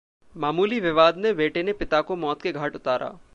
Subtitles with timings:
[0.35, 3.07] मामूली विवाद में बेटे ने पिता को मौत के घाट उतारा